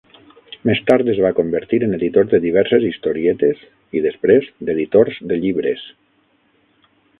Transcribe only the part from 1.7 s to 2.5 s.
en editor de